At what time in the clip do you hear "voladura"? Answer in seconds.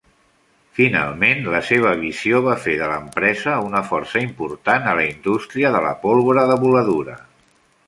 6.67-7.23